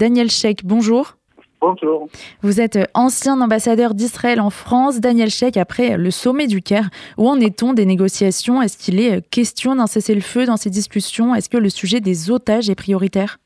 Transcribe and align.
Daniel 0.00 0.30
Sheikh. 0.30 0.64
Bonjour. 0.64 1.18
Bonjour. 1.60 2.08
Vous 2.40 2.62
êtes 2.62 2.78
ancien 2.94 3.38
ambassadeur 3.38 3.92
d'Israël 3.92 4.40
en 4.40 4.48
France. 4.48 4.98
Daniel 4.98 5.28
Sheikh, 5.28 5.58
après 5.58 5.98
le 5.98 6.10
sommet 6.10 6.46
du 6.46 6.62
Caire, 6.62 6.88
où 7.18 7.28
en 7.28 7.38
est-on 7.38 7.74
des 7.74 7.84
négociations? 7.84 8.62
Est-ce 8.62 8.78
qu'il 8.78 8.98
est 8.98 9.20
question 9.28 9.76
d'un 9.76 9.86
cessez-le-feu 9.86 10.46
dans 10.46 10.56
ces 10.56 10.70
discussions? 10.70 11.34
Est-ce 11.34 11.50
que 11.50 11.58
le 11.58 11.68
sujet 11.68 12.00
des 12.00 12.30
otages 12.30 12.70
est 12.70 12.74
prioritaire? 12.74 13.36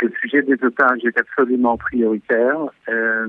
Le 0.00 0.10
sujet 0.20 0.42
des 0.42 0.58
otages 0.64 1.04
est 1.04 1.16
absolument 1.16 1.76
prioritaire. 1.76 2.58
Euh, 2.88 3.28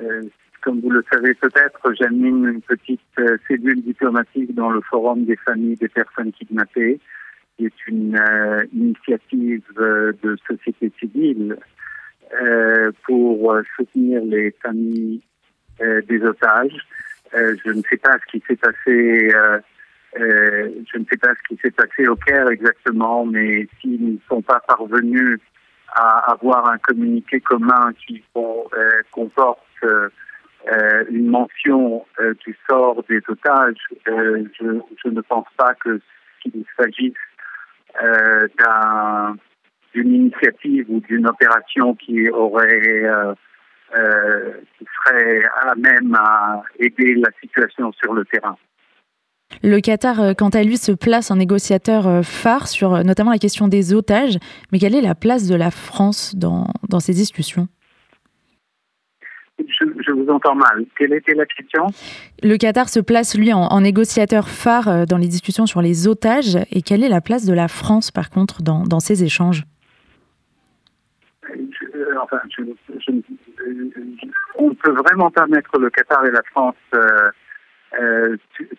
euh, 0.00 0.22
comme 0.62 0.80
vous 0.80 0.90
le 0.90 1.04
savez 1.12 1.34
peut-être, 1.34 1.92
j'anime 2.00 2.48
une 2.48 2.62
petite 2.62 3.00
euh, 3.18 3.36
cellule 3.46 3.82
diplomatique 3.82 4.54
dans 4.54 4.70
le 4.70 4.80
Forum 4.80 5.26
des 5.26 5.36
familles 5.36 5.76
des 5.76 5.88
personnes 5.88 6.32
kidnappées 6.32 6.98
qui 7.58 7.66
est 7.66 7.86
une 7.88 8.16
euh, 8.16 8.64
initiative 8.72 9.64
euh, 9.78 10.12
de 10.22 10.36
société 10.46 10.92
civile 10.98 11.56
euh, 12.40 12.92
pour 13.04 13.54
soutenir 13.76 14.22
les 14.24 14.54
familles 14.62 15.20
des 15.80 16.20
otages. 16.24 16.76
je 17.32 17.70
ne 17.70 17.82
sais 17.88 17.98
pas 17.98 18.16
ce 18.18 18.32
qui 18.32 18.44
s'est 18.48 18.56
passé. 18.56 19.30
je 20.16 20.98
ne 20.98 21.04
sais 21.08 21.16
pas 21.16 21.32
ce 21.36 21.48
qui 21.48 21.60
s'est 21.62 21.70
passé 21.70 22.08
au 22.08 22.16
Caire 22.16 22.48
exactement, 22.48 23.24
mais 23.24 23.68
s'ils 23.80 24.14
ne 24.14 24.18
sont 24.28 24.42
pas 24.42 24.60
parvenus 24.66 25.38
à 25.94 26.32
avoir 26.32 26.68
un 26.68 26.78
communiqué 26.78 27.40
commun 27.40 27.92
qui 28.04 28.24
comporte 29.12 29.60
une 31.10 31.28
mention 31.28 32.04
du 32.44 32.56
sort 32.68 33.04
des 33.08 33.20
otages, 33.28 33.86
je, 34.04 35.08
ne 35.08 35.20
pense 35.20 35.46
pas 35.56 35.74
que 35.74 36.00
qu'il 36.42 36.64
s'agisse 36.76 37.14
euh, 38.02 38.46
d'une 39.94 40.14
initiative 40.14 40.86
ou 40.88 41.00
d'une 41.00 41.26
opération 41.26 41.94
qui 41.94 42.28
aurait 42.30 43.04
euh, 43.04 43.34
euh, 43.96 44.52
qui 44.76 44.84
serait 44.84 45.42
à 45.62 45.74
même 45.74 46.14
à 46.14 46.62
aider 46.78 47.14
la 47.14 47.30
situation 47.40 47.90
sur 47.92 48.12
le 48.12 48.24
terrain. 48.26 48.56
Le 49.62 49.80
Qatar, 49.80 50.36
quant 50.36 50.50
à 50.50 50.62
lui, 50.62 50.76
se 50.76 50.92
place 50.92 51.30
en 51.30 51.36
négociateur 51.36 52.22
phare 52.22 52.68
sur 52.68 53.02
notamment 53.02 53.30
la 53.30 53.38
question 53.38 53.66
des 53.66 53.94
otages. 53.94 54.36
Mais 54.70 54.78
quelle 54.78 54.94
est 54.94 55.00
la 55.00 55.14
place 55.14 55.48
de 55.48 55.54
la 55.54 55.70
France 55.70 56.34
dans, 56.36 56.66
dans 56.90 57.00
ces 57.00 57.14
discussions? 57.14 57.66
Je, 59.66 60.12
vous 60.12 60.28
entends 60.28 60.54
mal. 60.54 60.84
Quelle 60.96 61.12
était 61.12 61.34
la 61.34 61.46
question? 61.46 61.86
Le 62.42 62.56
Qatar 62.56 62.88
se 62.88 63.00
place, 63.00 63.36
lui, 63.36 63.52
en, 63.52 63.80
négociateur 63.80 64.48
phare 64.48 64.88
euh, 64.88 65.04
dans 65.04 65.18
les 65.18 65.26
discussions 65.26 65.66
sur 65.66 65.82
les 65.82 66.06
otages. 66.06 66.56
Et 66.70 66.82
quelle 66.82 67.02
est 67.02 67.08
la 67.08 67.20
place 67.20 67.44
de 67.44 67.52
la 67.52 67.68
France, 67.68 68.10
par 68.10 68.30
contre, 68.30 68.62
dans, 68.62 68.84
dans 68.84 69.00
ces 69.00 69.24
échanges? 69.24 69.64
Euh, 71.50 72.14
enfin, 72.22 72.40
on 74.56 74.68
ne 74.68 74.74
peut 74.74 74.92
vraiment 74.92 75.30
pas 75.30 75.46
mettre 75.46 75.78
le 75.78 75.90
Qatar 75.90 76.24
et 76.26 76.30
la 76.30 76.42
France 76.50 76.76
euh, 76.94 78.36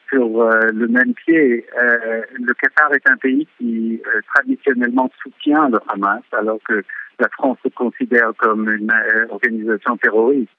sur 0.09 0.27
le 0.27 0.87
même 0.87 1.13
pied. 1.13 1.65
le 1.75 2.53
Qatar 2.53 2.93
est 2.93 3.09
un 3.09 3.17
pays 3.17 3.47
qui 3.57 3.99
traditionnellement 4.33 5.09
soutient 5.21 5.67
le 5.69 5.79
Hamas, 5.87 6.21
alors 6.31 6.59
que 6.67 6.83
la 7.19 7.27
France 7.29 7.57
se 7.63 7.69
considère 7.69 8.31
comme 8.37 8.69
une 8.69 8.91
organisation 9.29 9.97
terroriste. 9.97 10.51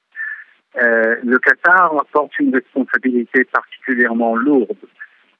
Euh, 0.76 1.16
le 1.24 1.38
Qatar 1.38 1.92
porte 2.12 2.38
une 2.38 2.54
responsabilité 2.54 3.44
particulièrement 3.44 4.36
lourde, 4.36 4.76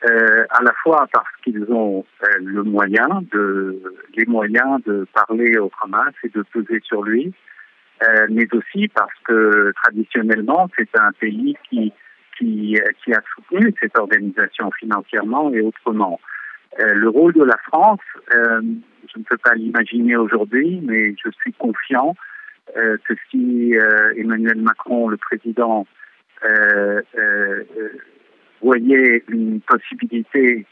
euh, 0.08 0.46
à 0.48 0.62
la 0.62 0.72
fois 0.82 1.06
parce 1.12 1.30
qu'ils 1.44 1.62
ont 1.70 2.04
euh, 2.22 2.26
le 2.40 2.62
moyen 2.62 3.06
de, 3.32 3.82
les 4.16 4.24
moyens 4.26 4.82
de 4.86 5.06
parler 5.12 5.58
au 5.58 5.70
Hamas 5.82 6.14
et 6.24 6.30
de 6.30 6.42
peser 6.52 6.80
sur 6.82 7.02
lui, 7.02 7.32
euh, 8.02 8.26
mais 8.30 8.48
aussi 8.54 8.88
parce 8.88 9.12
que 9.24 9.72
traditionnellement 9.82 10.68
c'est 10.76 10.88
un 10.98 11.12
pays 11.12 11.56
qui 11.68 11.92
qui, 12.38 12.78
qui 13.04 13.12
a 13.12 13.20
soutenu 13.34 13.74
cette 13.78 13.98
organisation 13.98 14.70
financièrement 14.70 15.52
et 15.52 15.60
autrement. 15.60 16.18
le 16.78 17.08
rôle 17.10 17.34
de 17.34 17.44
la 17.44 17.58
France, 17.68 18.00
je 18.32 19.18
ne 19.18 19.24
peux 19.24 19.36
pas 19.36 19.52
l'imaginer 19.54 20.16
aujourd'hui, 20.16 20.80
mais 20.82 21.14
je 21.22 21.30
suis 21.42 21.52
confiant 21.52 22.16
euh, 22.76 22.96
que 23.06 23.14
si 23.30 23.76
euh, 23.76 24.14
Emmanuel 24.16 24.60
Macron, 24.60 25.08
le 25.08 25.16
président, 25.16 25.86
euh, 26.44 27.02
voyait 28.62 29.24
une 29.28 29.60
possibilité 29.60 30.66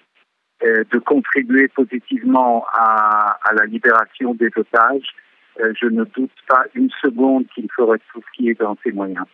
de 0.62 0.98
contribuer 0.98 1.68
positivement 1.68 2.66
à, 2.72 3.38
à, 3.44 3.54
la 3.54 3.64
libération 3.66 4.34
des 4.34 4.50
otages, 4.56 5.14
je 5.58 5.86
ne 5.86 6.04
doute 6.04 6.32
pas 6.48 6.64
une 6.74 6.90
seconde 7.02 7.46
qu'il 7.54 7.68
ferait 7.76 8.00
tout 8.12 8.20
ce 8.20 8.36
qui 8.36 8.48
est 8.50 8.60
dans 8.60 8.76
ses 8.82 8.92
moyens. 8.92 9.26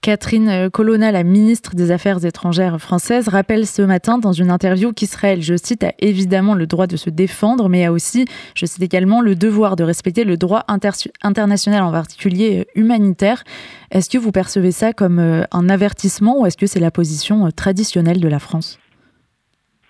Catherine 0.00 0.70
Colonna, 0.70 1.12
la 1.12 1.24
ministre 1.24 1.74
des 1.74 1.90
Affaires 1.90 2.24
étrangères 2.24 2.80
française, 2.80 3.28
rappelle 3.28 3.66
ce 3.66 3.82
matin 3.82 4.18
dans 4.18 4.32
une 4.32 4.50
interview 4.50 4.92
qu'Israël, 4.92 5.42
je 5.42 5.56
cite, 5.56 5.84
a 5.84 5.92
évidemment 5.98 6.54
le 6.54 6.66
droit 6.66 6.86
de 6.86 6.96
se 6.96 7.10
défendre, 7.10 7.68
mais 7.68 7.84
a 7.84 7.92
aussi, 7.92 8.26
je 8.54 8.66
cite 8.66 8.82
également, 8.82 9.20
le 9.20 9.34
devoir 9.34 9.76
de 9.76 9.84
respecter 9.84 10.24
le 10.24 10.36
droit 10.36 10.64
international, 10.68 11.82
en 11.82 11.92
particulier 11.92 12.60
euh, 12.60 12.80
humanitaire. 12.80 13.44
Est-ce 13.90 14.10
que 14.10 14.18
vous 14.18 14.32
percevez 14.32 14.70
ça 14.70 14.92
comme 14.92 15.18
euh, 15.18 15.42
un 15.52 15.68
avertissement 15.68 16.40
ou 16.40 16.46
est-ce 16.46 16.56
que 16.56 16.66
c'est 16.66 16.80
la 16.80 16.90
position 16.90 17.46
euh, 17.46 17.50
traditionnelle 17.50 18.20
de 18.20 18.28
la 18.28 18.38
France? 18.38 18.78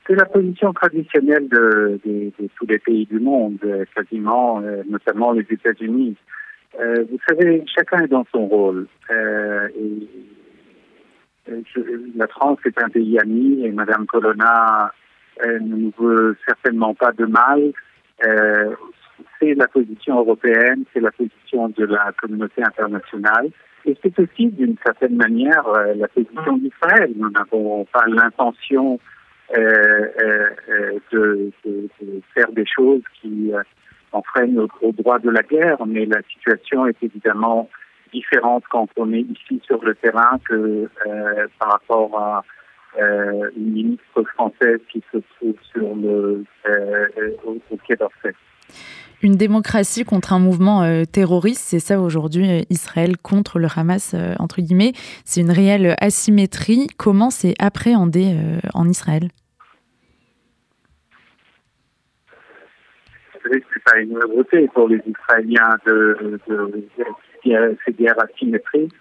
C'est 0.07 0.15
la 0.15 0.27
position 0.27 0.73
traditionnelle 0.75 1.49
de, 1.49 1.99
tous 2.57 2.67
les 2.67 2.79
pays 2.79 3.07
du 3.07 3.19
monde, 3.19 3.57
quasiment, 3.95 4.61
notamment 4.87 5.33
les 5.33 5.47
États-Unis. 5.49 6.15
Euh, 6.81 7.05
vous 7.11 7.19
savez, 7.29 7.65
chacun 7.67 8.05
est 8.05 8.09
dans 8.09 8.27
son 8.33 8.47
rôle. 8.47 8.87
Euh, 9.11 9.69
la 12.17 12.27
France 12.29 12.59
est 12.65 12.83
un 12.83 12.89
pays 12.89 13.19
ami 13.19 13.65
et 13.65 13.71
Madame 13.71 14.07
Colonna 14.07 14.91
ne 15.45 15.59
nous 15.59 15.93
veut 15.99 16.37
certainement 16.47 16.95
pas 16.95 17.13
de 17.13 17.27
mal. 17.27 17.73
Euh, 18.27 18.75
c'est 19.39 19.55
la 19.55 19.69
position 19.69 20.19
européenne, 20.19 20.85
c'est 20.93 21.01
la 21.01 21.13
position 21.13 21.69
de 21.69 21.85
la 21.85 22.13
communauté 22.21 22.63
internationale. 22.63 23.51
Et 23.85 23.97
c'est 24.03 24.19
aussi, 24.19 24.47
d'une 24.47 24.77
certaine 24.85 25.17
manière, 25.17 25.65
la 25.95 26.09
position 26.09 26.57
d'Israël. 26.57 27.13
Nous 27.15 27.31
n'avons 27.31 27.85
pas 27.93 28.07
l'intention 28.07 28.99
de, 29.53 31.51
faire 32.35 32.51
des 32.53 32.65
choses 32.67 33.03
qui 33.21 33.53
freine 34.23 34.59
au, 34.59 34.93
droit 34.93 35.19
de 35.19 35.31
la 35.31 35.43
guerre, 35.43 35.85
mais 35.87 36.07
la 36.07 36.23
situation 36.33 36.87
est 36.87 37.03
évidemment 37.03 37.69
différente 38.13 38.65
quand 38.71 38.89
on 38.97 39.13
est 39.13 39.23
ici 39.23 39.61
sur 39.67 39.83
le 39.85 39.95
terrain 39.97 40.39
que 40.49 40.89
euh, 41.07 41.47
par 41.59 41.73
rapport 41.73 42.19
à 42.19 42.45
euh, 43.01 43.51
une 43.57 43.73
ministre 43.73 44.23
française 44.35 44.79
qui 44.93 45.03
se 45.13 45.19
trouve 45.37 45.57
sur 45.73 45.95
le 45.97 46.45
euh, 46.69 47.07
au, 47.45 47.77
Quai 47.87 47.97
d'Orsay. 47.97 48.35
Une 49.23 49.37
démocratie 49.37 50.05
contre 50.05 50.33
un 50.33 50.39
mouvement 50.39 50.83
terroriste, 51.11 51.63
c'est 51.63 51.79
ça 51.79 51.99
aujourd'hui 51.99 52.67
Israël 52.69 53.17
contre 53.17 53.59
le 53.59 53.69
Hamas, 53.75 54.15
entre 54.39 54.61
guillemets. 54.61 54.93
C'est 55.25 55.41
une 55.41 55.51
réelle 55.51 55.95
asymétrie. 55.99 56.89
Comment 56.99 57.31
c'est 57.31 57.55
appréhendé 57.59 58.37
en 58.75 58.87
Israël? 58.87 59.31
C'est 63.51 63.85
pas 63.85 63.99
une 63.99 64.15
nouveauté 64.15 64.69
pour 64.75 64.89
les 64.89 65.01
Israéliens 65.07 65.77
de, 65.87 66.41
de, 66.49 66.89
ces 67.85 67.93
guerres 67.93 68.19
asymétriques. 68.19 68.93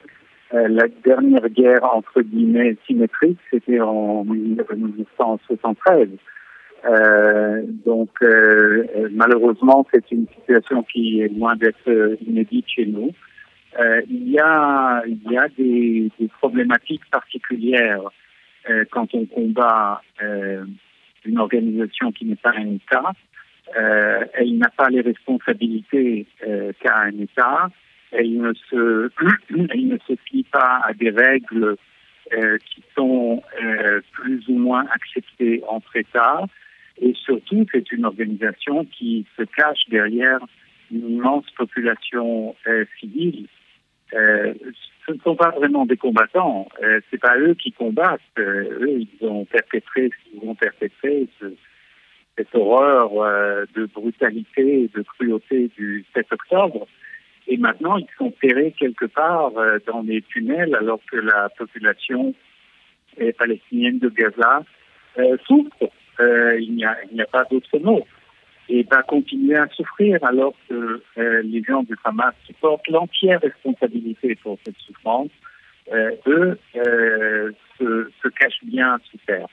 Euh, 0.54 0.68
la 0.68 0.88
dernière 1.04 1.50
guerre 1.50 1.84
entre 1.96 2.22
guillemets 2.22 2.78
symétrique, 2.86 3.40
c'était 3.50 3.80
en 3.80 4.24
1973. 4.24 6.10
Euh, 6.86 7.62
donc 7.86 8.10
euh, 8.22 9.10
malheureusement, 9.12 9.88
c'est 9.92 10.12
une 10.12 10.28
situation 10.28 10.84
qui 10.84 11.22
est 11.22 11.30
loin 11.30 11.56
d'être 11.56 12.18
inédite 12.28 12.66
chez 12.68 12.86
nous. 12.86 13.12
Il 14.08 14.30
y 14.30 14.40
a 14.40 15.02
il 15.08 15.32
y 15.32 15.38
a 15.38 15.48
des, 15.58 16.12
problématiques 16.40 17.10
particulières 17.10 18.04
quand 18.92 19.08
on 19.16 19.26
combat 19.26 20.02
une 21.26 21.40
organisation 21.40 22.12
qui 22.12 22.26
n'est 22.26 22.36
pas 22.36 22.54
un 22.56 22.76
État. 22.76 23.14
Euh, 23.78 24.26
elle 24.34 24.58
n'a 24.58 24.70
pas 24.70 24.90
les 24.90 25.02
responsabilités 25.02 26.26
euh, 26.48 26.72
qu'a 26.80 26.98
un 26.98 27.20
État. 27.20 27.70
Elle 28.12 28.38
ne 28.38 28.54
se, 28.54 29.10
elle 29.70 29.88
ne 29.88 29.98
se 30.08 30.14
plie 30.14 30.44
pas 30.44 30.82
à 30.86 30.94
des 30.94 31.10
règles 31.10 31.78
euh, 32.32 32.58
qui 32.58 32.82
sont 32.96 33.44
euh, 33.62 34.00
plus 34.14 34.48
ou 34.48 34.58
moins 34.58 34.86
acceptées 34.94 35.62
entre 35.68 35.98
États. 35.98 36.46
Et 37.02 37.14
surtout, 37.16 37.66
c'est 37.72 37.92
une 37.92 38.06
organisation 38.06 38.86
qui 38.86 39.26
se 39.38 39.44
cache 39.44 39.90
derrière 39.90 40.40
une 40.92 41.18
immense 41.18 41.46
population 41.58 42.56
euh, 42.68 42.86
civile. 43.00 43.48
ce 44.12 45.12
ne 45.12 45.18
sont 45.24 45.36
pas 45.36 45.50
vraiment 45.50 45.86
des 45.86 45.98
combattants. 45.98 46.70
c'est 47.10 47.20
pas 47.20 47.38
eux 47.38 47.56
qui 47.56 47.72
combattent. 47.72 48.22
eux, 48.38 49.00
ils 49.02 49.28
ont 49.28 49.44
perpétré 49.46 50.10
ce 50.10 50.30
qu'ils 50.30 50.48
ont 50.48 50.56
perpétré. 50.56 51.28
Cette 52.38 52.54
horreur 52.56 53.12
de 53.76 53.86
brutalité 53.86 54.84
et 54.84 54.88
de 54.88 55.04
cruauté 55.04 55.70
du 55.78 56.04
7 56.16 56.26
octobre. 56.32 56.88
Et 57.48 57.58
maintenant, 57.58 57.98
ils 57.98 58.08
sont 58.18 58.32
terrés 58.42 58.74
quelque 58.80 59.06
part 59.06 59.52
dans 59.86 60.02
les 60.02 60.22
tunnels 60.24 60.76
alors 60.76 61.00
que 61.12 61.18
la 61.18 61.50
population 61.50 62.34
palestinienne 63.38 64.00
de 64.00 64.10
Gaza 64.10 64.64
souffre. 65.46 65.92
il 66.20 66.74
n'y 66.76 66.86
a, 66.86 66.98
a, 67.20 67.26
pas 67.32 67.44
d'autre 67.52 67.78
mot 67.80 68.04
et 68.70 68.84
va 68.84 69.04
continuer 69.04 69.56
à 69.56 69.68
souffrir 69.68 70.24
alors 70.24 70.54
que 70.70 71.02
euh, 71.18 71.42
les 71.44 71.64
gens 71.64 71.84
du 71.84 71.96
Hamas 72.04 72.34
qui 72.46 72.54
portent 72.54 72.88
l'entière 72.88 73.42
responsabilité 73.42 74.36
pour 74.42 74.58
cette 74.66 74.78
souffrance, 74.78 75.32
euh, 75.92 76.12
eux, 76.28 76.58
euh, 76.78 77.52
se, 77.78 78.10
se, 78.22 78.28
cachent 78.30 78.64
bien 78.64 78.98
sous 79.12 79.18
terre. 79.28 79.48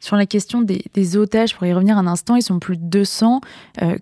Sur 0.00 0.16
la 0.16 0.26
question 0.26 0.62
des, 0.62 1.16
otages, 1.16 1.56
pour 1.56 1.66
y 1.66 1.72
revenir 1.72 1.98
un 1.98 2.06
instant, 2.06 2.36
ils 2.36 2.42
sont 2.42 2.58
plus 2.58 2.76
de 2.76 2.84
200. 2.84 3.40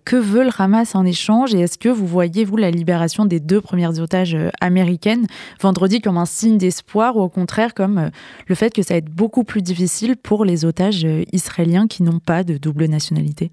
que 0.05 0.17
veut 0.17 0.45
le 0.45 0.51
Hamas 0.57 0.95
en 0.95 1.07
échange? 1.07 1.55
Et 1.55 1.61
est-ce 1.61 1.79
que 1.79 1.89
vous 1.89 2.07
voyez, 2.07 2.45
vous, 2.45 2.57
la 2.57 2.71
libération 2.71 3.25
des 3.25 3.41
deux 3.41 3.61
premières 3.61 3.99
otages 4.01 4.37
américaines 4.61 5.27
vendredi 5.61 6.01
comme 6.01 6.19
un 6.19 6.27
signe 6.27 6.59
d'espoir 6.59 7.17
ou 7.17 7.23
au 7.23 7.29
contraire 7.29 7.73
comme 7.73 8.11
le 8.47 8.55
fait 8.55 8.75
que 8.75 8.83
ça 8.83 8.95
va 8.95 8.99
être 8.99 9.11
beaucoup 9.11 9.45
plus 9.45 9.63
difficile 9.63 10.17
pour 10.17 10.45
les 10.45 10.65
otages 10.65 11.07
israéliens 11.33 11.87
qui 11.87 12.03
n'ont 12.03 12.21
pas 12.21 12.45
de 12.45 12.59
double 12.59 12.87
nationalité? 12.87 13.51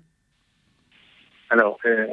Alors, 1.54 1.78
euh, 1.86 2.08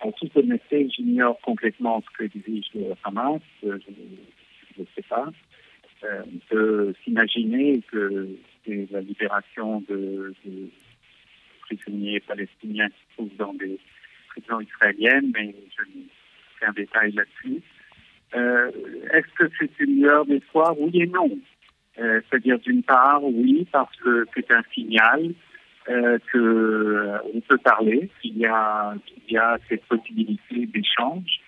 en 0.00 0.12
toute 0.12 0.34
honnêteté, 0.34 0.88
j'ignore 0.88 1.38
complètement 1.42 2.02
ce 2.02 2.16
que 2.16 2.24
exige 2.24 2.64
le 2.74 2.94
Hamas. 3.04 3.42
Je 3.62 3.68
ne 3.68 4.86
sais 4.94 5.02
pas. 5.08 5.26
Euh, 6.04 6.22
peut 6.48 6.94
s'imaginer 7.04 7.82
que 7.92 8.28
c'est 8.64 8.88
la 8.90 9.00
libération 9.00 9.82
de, 9.88 10.34
prisonniers 11.62 12.20
palestiniens 12.20 12.88
qui 12.88 12.94
se 12.94 13.14
trouvent 13.14 13.36
dans 13.38 13.54
des 13.54 13.78
prisons 14.28 14.60
israéliennes, 14.60 15.32
mais 15.34 15.54
je 15.76 15.84
fais 16.58 16.66
un 16.66 16.72
détail 16.72 17.12
là-dessus. 17.12 17.62
Euh, 18.34 18.70
Est-ce 19.12 19.32
que 19.38 19.50
c'est 19.58 19.80
une 19.80 20.02
lueur 20.02 20.26
d'espoir? 20.26 20.78
Oui 20.78 20.90
et 20.94 21.06
non. 21.06 21.30
Euh, 21.98 22.20
c'est-à-dire, 22.28 22.58
d'une 22.60 22.82
part, 22.82 23.22
oui, 23.22 23.66
parce 23.70 23.94
que 23.96 24.26
c'est 24.34 24.50
un 24.50 24.62
signal 24.72 25.34
euh, 25.88 26.18
que 26.32 26.38
euh, 26.38 27.18
on 27.34 27.40
peut 27.40 27.58
parler, 27.58 28.08
qu'il 28.20 28.38
y 28.38 28.46
a 28.46 28.94
cette 29.68 29.84
possibilité 29.84 30.66
d'échange, 30.66 31.40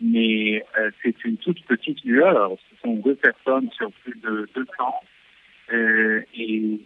mais 0.00 0.64
c'est 1.02 1.24
une 1.24 1.36
toute 1.36 1.62
petite 1.64 2.02
lueur. 2.04 2.52
Ce 2.70 2.76
sont 2.82 2.94
deux 2.94 3.14
personnes 3.16 3.70
sur 3.72 3.90
plus 4.04 4.18
de 4.20 4.48
200 4.54 4.66
euh, 4.78 4.90
et, 5.72 6.26
et, 6.34 6.80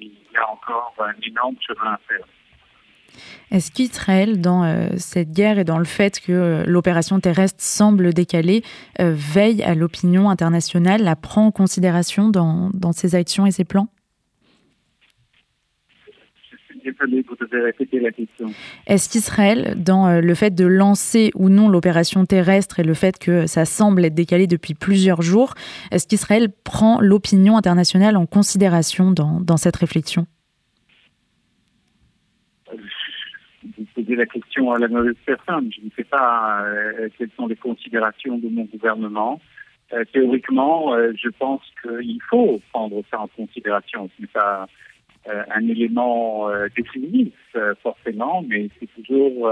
il 0.00 0.12
y 0.32 0.36
a 0.36 0.50
encore 0.50 0.94
un 0.98 1.14
énorme 1.26 1.56
chemin 1.60 1.92
à 1.92 2.00
faire. 2.08 2.26
Est-ce 3.50 3.70
qu'Israël, 3.70 4.40
dans 4.40 4.64
euh, 4.64 4.88
cette 4.96 5.32
guerre 5.32 5.58
et 5.58 5.64
dans 5.64 5.78
le 5.78 5.84
fait 5.84 6.20
que 6.20 6.64
l'opération 6.66 7.18
terrestre 7.20 7.62
semble 7.62 8.12
décalée, 8.12 8.62
veille 8.98 9.62
à 9.62 9.74
l'opinion 9.74 10.28
internationale, 10.28 11.02
la 11.02 11.16
prend 11.16 11.46
en 11.46 11.50
considération 11.50 12.28
dans 12.28 12.92
ses 12.92 13.14
actions 13.14 13.46
et 13.46 13.52
ses 13.52 13.64
plans? 13.64 13.88
Est-ce 18.86 19.08
qu'Israël, 19.08 19.74
dans 19.76 20.06
euh, 20.06 20.20
le 20.20 20.34
fait 20.34 20.54
de 20.54 20.66
lancer 20.66 21.30
ou 21.34 21.48
non 21.48 21.68
l'opération 21.68 22.24
terrestre 22.24 22.80
et 22.80 22.84
le 22.84 22.94
fait 22.94 23.18
que 23.18 23.46
ça 23.46 23.64
semble 23.64 24.04
être 24.04 24.14
décalé 24.14 24.46
depuis 24.46 24.74
plusieurs 24.74 25.22
jours, 25.22 25.54
est-ce 25.90 26.06
qu'Israël 26.06 26.48
prend 26.64 27.00
l'opinion 27.00 27.56
internationale 27.56 28.16
en 28.16 28.26
considération 28.26 29.10
dans, 29.10 29.40
dans 29.40 29.56
cette 29.56 29.76
réflexion? 29.76 30.26
Vous 33.76 33.84
posez 33.94 34.14
la 34.14 34.26
question 34.26 34.72
à 34.72 34.78
la 34.78 34.88
mauvaise 34.88 35.16
personne. 35.24 35.70
Je 35.72 35.84
ne 35.84 35.90
sais 35.96 36.04
pas 36.04 36.62
euh, 36.64 37.08
quelles 37.18 37.30
sont 37.36 37.46
les 37.46 37.56
considérations 37.56 38.38
de 38.38 38.48
mon 38.48 38.64
gouvernement. 38.64 39.40
Euh, 39.92 40.04
théoriquement, 40.12 40.94
euh, 40.94 41.12
je 41.16 41.28
pense 41.28 41.62
qu'il 41.82 42.20
faut 42.28 42.60
prendre 42.72 43.02
ça 43.10 43.20
en 43.20 43.28
considération. 43.28 44.10
Ce 44.16 44.22
n'est 44.22 44.28
pas 44.28 44.66
un 45.28 45.68
élément 45.68 46.48
euh, 46.48 46.68
décisif, 46.76 47.32
euh, 47.54 47.74
forcément, 47.82 48.44
mais 48.46 48.68
c'est 48.78 48.88
toujours 49.02 49.50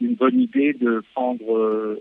une 0.00 0.14
bonne 0.14 0.40
idée 0.40 0.72
de 0.72 1.02
prendre 1.14 2.00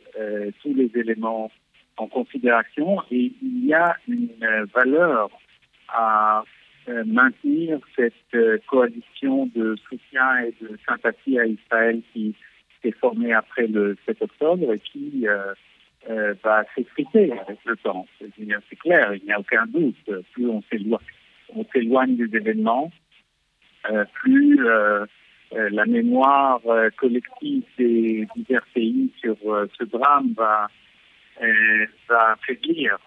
tous 0.62 0.74
les 0.74 0.92
éléments 0.96 1.52
en 1.98 2.08
considération 2.08 3.02
et 3.12 3.32
il 3.42 3.66
y 3.66 3.74
a 3.74 3.96
une 4.08 4.30
valeur 4.74 5.30
à 5.90 6.44
maintenir 7.06 7.80
cette 7.96 8.66
coalition 8.66 9.46
de 9.54 9.76
soutien 9.88 10.40
et 10.40 10.54
de 10.62 10.78
sympathie 10.88 11.38
à 11.38 11.46
Israël 11.46 12.02
qui 12.12 12.34
s'est 12.82 12.92
formée 12.92 13.34
après 13.34 13.68
le 13.68 13.96
7 14.08 14.22
octobre 14.24 14.74
et 14.74 14.80
qui 14.80 15.28
va 16.08 16.66
s'effriter 16.74 17.32
avec 17.34 17.60
le 17.66 17.76
temps. 17.78 18.08
C'est 18.20 18.76
clair, 18.78 19.14
il 19.14 19.24
n'y 19.26 19.32
a 19.32 19.40
aucun 19.40 19.68
doute. 19.68 20.10
Plus 20.34 20.48
on 21.56 21.66
s'éloigne 21.72 22.16
des 22.16 22.36
événements, 22.36 22.92
euh, 22.92 23.01
plus 24.14 24.66
euh, 24.66 25.06
euh, 25.54 25.70
la 25.72 25.86
mémoire 25.86 26.62
collective 26.98 27.64
des 27.78 28.28
divers 28.36 28.66
pays 28.74 29.12
sur 29.20 29.36
ce 29.78 29.84
drame 29.84 30.34
va, 30.38 30.68
va 32.10 32.36
faiblir. 32.46 32.98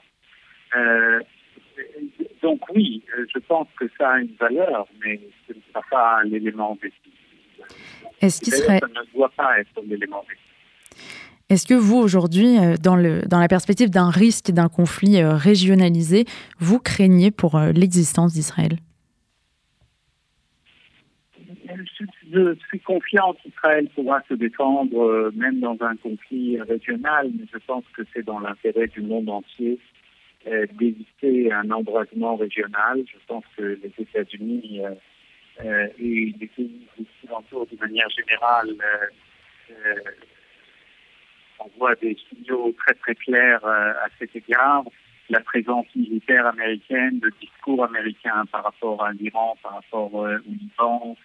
donc 2.43 2.61
oui, 2.75 3.03
je 3.33 3.39
pense 3.39 3.69
que 3.79 3.87
ça 3.99 4.11
a 4.11 4.19
une 4.19 4.35
valeur, 4.39 4.87
mais 5.03 5.21
ce 5.47 5.55
ne 5.55 5.59
sera 5.69 5.83
pas 5.91 6.23
l'élément 6.25 6.77
décisif. 6.83 7.01
Est-ce 8.21 8.41
qu'il 8.41 8.53
serait... 8.53 8.79
Ça 8.79 8.89
ne 8.89 9.17
doit 9.17 9.33
pas 9.37 9.59
être 9.59 9.81
l'élément 9.87 10.23
décisif. 10.23 10.41
Est-ce 11.51 11.67
que 11.67 11.75
vous, 11.75 11.97
aujourd'hui, 11.97 12.57
dans, 12.83 12.97
dans 13.27 13.39
la 13.39 13.49
perspective 13.49 13.91
d'un 13.91 14.11
risque 14.11 14.51
d'un 14.51 14.69
conflit 14.69 15.23
régionalisé, 15.23 16.25
vous 16.59 16.79
craignez 16.79 17.31
pour 17.31 17.59
l'existence 17.59 18.33
d'Israël? 18.33 18.79
Je 21.77 22.55
suis 22.69 22.81
confiant 22.81 23.35
qu'Israël 23.35 23.89
pourra 23.95 24.23
se 24.29 24.35
défendre 24.35 25.03
euh, 25.03 25.31
même 25.35 25.61
dans 25.61 25.77
un 25.81 25.97
conflit 25.97 26.61
régional, 26.61 27.31
mais 27.39 27.47
je 27.53 27.59
pense 27.67 27.85
que 27.97 28.03
c'est 28.13 28.25
dans 28.25 28.41
l'intérêt 28.41 28.87
du 28.89 29.03
monde 29.03 29.29
entier 29.29 29.79
euh, 30.47 30.67
d'éviter 30.79 31.53
un 31.53 31.71
embrasement 31.71 32.37
régional. 32.37 33.03
Je 33.07 33.19
pense 33.27 33.45
que 33.57 33.79
les 33.83 33.93
États-Unis 33.99 34.83
euh, 35.65 35.89
et 35.99 36.35
les 36.39 36.51
pays 36.55 36.87
occidentaux 37.01 37.67
de 37.71 37.79
manière 37.79 38.09
générale 38.11 38.75
envoient 41.59 41.95
des 41.97 42.17
signaux 42.29 42.75
très 42.79 42.95
très 42.95 43.15
clairs 43.15 43.65
à 43.65 44.09
cet 44.19 44.35
égard. 44.37 44.85
La 45.31 45.41
présence 45.41 45.87
militaire 45.97 46.47
américaine, 46.47 47.19
le 47.23 47.31
discours 47.41 47.83
américain 47.85 48.45
par 48.53 48.65
rapport 48.65 49.03
à 49.03 49.13
l'Iran, 49.13 49.57
par 49.63 49.77
rapport 49.77 50.13
au 50.13 50.27
Liban, 50.47 51.17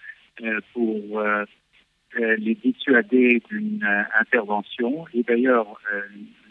pour 0.74 1.20
euh, 1.20 1.46
euh, 2.20 2.36
les 2.38 2.56
dissuader 2.56 3.42
d'une 3.50 3.86
intervention. 4.20 5.06
Et 5.14 5.24
d'ailleurs, 5.24 5.80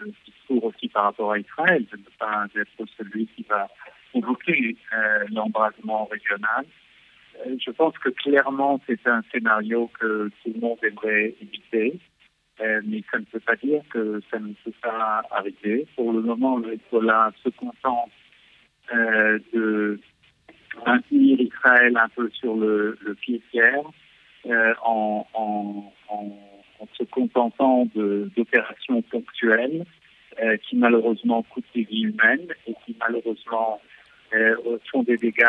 le 0.01 0.13
discours 0.25 0.65
aussi 0.65 0.89
par 0.89 1.05
rapport 1.05 1.33
à 1.33 1.39
Israël, 1.39 1.85
de 1.91 1.97
ne 1.97 2.03
pas 2.19 2.47
être 2.57 2.91
celui 2.97 3.27
qui 3.29 3.45
va 3.49 3.69
provoquer 4.13 4.77
l'embrasement 5.31 6.07
régional. 6.07 6.65
Je 7.47 7.71
pense 7.71 7.97
que 7.99 8.09
clairement, 8.09 8.81
c'est 8.87 9.07
un 9.07 9.23
scénario 9.33 9.91
que 10.01 10.31
tout 10.43 10.53
le 10.55 10.61
monde 10.61 10.79
aimerait 10.83 11.35
éviter, 11.41 11.99
mais 12.59 13.03
ça 13.11 13.19
ne 13.19 13.25
peut 13.25 13.41
pas 13.41 13.57
dire 13.57 13.83
que 13.91 14.21
ça 14.31 14.39
ne 14.39 14.55
peut 14.65 14.73
pas 14.83 15.23
arriver. 15.31 15.87
Pour 15.95 16.13
le 16.13 16.21
moment, 16.21 16.59
le 16.59 16.75
Hezbollah 16.75 17.33
se 17.45 17.51
contente 17.51 18.11
maintenir 20.93 21.41
Israël 21.41 21.97
un 21.97 22.09
peu 22.09 22.31
sur 22.31 22.57
le, 22.57 22.99
pied 23.21 23.41
tiers 23.51 23.85
euh, 24.47 24.75
en, 24.85 25.27
se 26.97 27.05
contentant 27.05 27.87
d'opérations 27.95 29.03
ponctuelles 29.03 29.85
euh, 30.41 30.57
qui 30.69 30.77
malheureusement 30.77 31.43
coûtent 31.43 31.65
des 31.75 31.83
vies 31.83 32.03
humaines 32.03 32.49
et 32.67 32.75
qui 32.85 32.97
malheureusement 33.01 33.81
euh, 34.35 34.57
font 34.91 35.03
des 35.03 35.17
dégâts. 35.17 35.45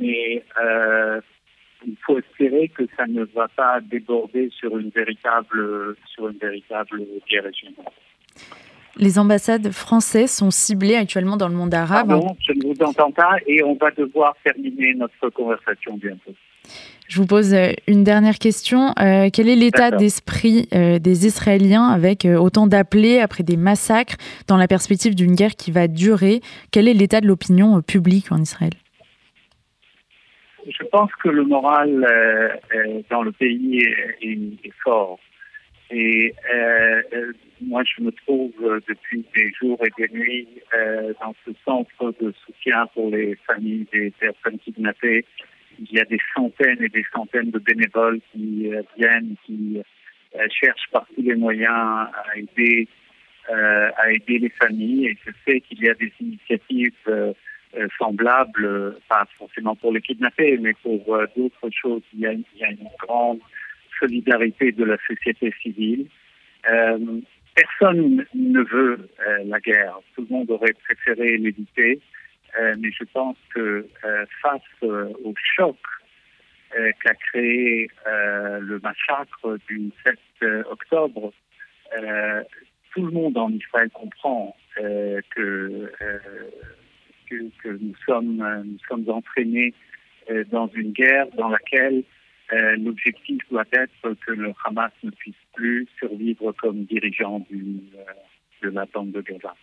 Mais 0.00 0.42
euh, 0.62 1.20
il 1.86 1.96
faut 2.04 2.18
espérer 2.18 2.68
que 2.68 2.84
ça 2.96 3.06
ne 3.06 3.24
va 3.24 3.48
pas 3.48 3.80
déborder 3.80 4.50
sur 4.50 4.78
une 4.78 4.90
véritable 4.90 5.96
sur 6.14 6.28
une 6.28 6.38
véritable 6.38 7.02
guerre 7.28 7.44
régionale. 7.44 7.92
Les 8.96 9.18
ambassades 9.18 9.70
françaises 9.70 10.32
sont 10.32 10.50
ciblées 10.50 10.96
actuellement 10.96 11.36
dans 11.36 11.48
le 11.48 11.54
monde 11.54 11.74
arabe. 11.74 12.08
Pardon, 12.08 12.36
je 12.40 12.52
ne 12.52 12.74
vous 12.74 12.82
entends 12.82 13.12
pas 13.12 13.36
et 13.46 13.62
on 13.62 13.74
va 13.74 13.90
devoir 13.92 14.34
terminer 14.44 14.94
notre 14.94 15.30
conversation 15.30 15.94
bientôt. 15.94 16.32
Je 17.10 17.18
vous 17.18 17.26
pose 17.26 17.54
euh, 17.54 17.72
une 17.88 18.04
dernière 18.04 18.38
question. 18.38 18.94
Euh, 19.00 19.30
quel 19.32 19.48
est 19.48 19.56
l'état 19.56 19.90
d'esprit 19.90 20.68
euh, 20.72 21.00
des 21.00 21.26
Israéliens 21.26 21.88
avec 21.88 22.24
euh, 22.24 22.36
autant 22.36 22.68
d'appelés 22.68 23.18
après 23.18 23.42
des 23.42 23.56
massacres 23.56 24.14
dans 24.46 24.56
la 24.56 24.68
perspective 24.68 25.16
d'une 25.16 25.34
guerre 25.34 25.56
qui 25.56 25.72
va 25.72 25.88
durer? 25.88 26.40
Quel 26.70 26.86
est 26.86 26.94
l'état 26.94 27.20
de 27.20 27.26
l'opinion 27.26 27.82
publique 27.82 28.30
en 28.30 28.40
Israël? 28.40 28.74
Je 30.68 30.84
pense 30.84 31.10
que 31.20 31.28
le 31.28 31.42
moral 31.42 32.06
dans 33.10 33.22
le 33.22 33.32
pays 33.32 33.82
est, 34.22 34.72
fort. 34.84 35.18
Et 35.90 36.34
moi, 37.62 37.82
je 37.84 38.02
me 38.02 38.10
trouve 38.12 38.52
depuis 38.88 39.24
des 39.34 39.52
jours 39.52 39.78
et 39.84 39.90
des 39.98 40.12
nuits 40.12 40.48
dans 41.20 41.34
ce 41.44 41.52
centre 41.64 42.14
de 42.20 42.32
soutien 42.44 42.86
pour 42.94 43.10
les 43.10 43.36
familles 43.46 43.86
des 43.92 44.12
personnes 44.12 44.58
kidnappées. 44.58 45.24
Il 45.78 45.92
y 45.92 46.00
a 46.00 46.04
des 46.04 46.20
centaines 46.34 46.82
et 46.82 46.88
des 46.88 47.04
centaines 47.12 47.50
de 47.50 47.58
bénévoles 47.58 48.20
qui 48.32 48.70
viennent, 48.96 49.34
qui 49.44 49.80
cherchent 50.62 50.90
par 50.92 51.06
tous 51.14 51.22
les 51.22 51.34
moyens 51.34 51.74
à 51.74 52.36
aider 52.36 52.88
euh, 53.48 53.90
à 53.96 54.12
aider 54.12 54.38
les 54.38 54.50
familles 54.50 55.06
et 55.06 55.18
je 55.26 55.32
sais 55.44 55.60
qu'il 55.62 55.82
y 55.82 55.88
a 55.88 55.94
des 55.94 56.12
initiatives 56.20 56.92
euh, 57.08 57.32
euh, 57.76 57.88
semblables, 57.98 58.96
pas 59.08 59.26
forcément 59.38 59.74
pour 59.74 59.92
les 59.92 60.00
kidnappés, 60.00 60.56
mais 60.58 60.74
pour 60.82 61.00
d'autres 61.36 61.70
choses. 61.70 62.02
Il 62.14 62.20
y, 62.20 62.26
a, 62.26 62.32
il 62.32 62.44
y, 62.56 62.64
a, 62.64 62.70
une 62.70 62.88
grande 62.98 63.40
solidarité 64.00 64.72
de 64.72 64.84
la 64.84 64.96
société 65.06 65.52
civile. 65.62 66.06
personne 67.54 68.24
ne 68.34 68.62
veut 68.62 69.08
la 69.44 69.60
guerre. 69.60 69.98
Tout 70.14 70.26
le 70.28 70.36
monde 70.36 70.50
aurait 70.50 70.74
préféré 70.84 71.36
l'éviter. 71.36 72.00
mais 72.78 72.90
je 72.90 73.04
pense 73.12 73.36
que 73.54 73.86
face 74.42 74.82
au 74.82 75.34
choc 75.56 75.76
qu'a 76.72 77.14
créé 77.14 77.88
le 78.06 78.80
massacre 78.82 79.58
du 79.68 79.90
7 80.04 80.18
octobre, 80.70 81.32
tout 82.92 83.06
le 83.06 83.12
monde 83.12 83.36
en 83.36 83.50
Israël 83.50 83.90
comprend 83.90 84.54
euh, 84.78 85.20
euh, 85.38 85.88
que, 87.28 87.68
nous 87.68 87.94
sommes 88.06 89.08
entraînés 89.08 89.74
euh, 90.30 90.44
dans 90.50 90.68
une 90.68 90.92
guerre 90.92 91.26
dans 91.36 91.48
laquelle 91.48 92.02
l'objectif 92.52 93.38
doit 93.50 93.64
être 93.72 94.14
que 94.26 94.32
le 94.32 94.52
Hamas 94.64 94.92
ne 95.02 95.10
puisse 95.10 95.34
plus 95.54 95.86
survivre 95.98 96.52
comme 96.60 96.84
dirigeant 96.84 97.44
du, 97.50 97.80
de 98.62 98.68
la 98.68 98.86
bande 98.86 99.12
de 99.12 99.20
Gaza. 99.20 99.54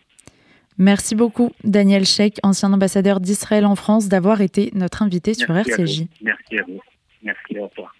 Merci 0.78 1.16
beaucoup, 1.16 1.52
Daniel 1.64 2.04
Sheikh, 2.04 2.38
ancien 2.44 2.72
ambassadeur 2.72 3.18
d'Israël 3.18 3.66
en 3.66 3.74
France, 3.74 4.08
d'avoir 4.08 4.40
été 4.40 4.70
notre 4.74 5.02
invité 5.02 5.34
sur 5.34 5.56
RCJ. 5.56 6.04
Merci 6.22 6.58
à 6.58 6.62
vous. 6.62 6.80
Merci 7.22 7.58
à 7.58 7.68
toi. 7.68 7.92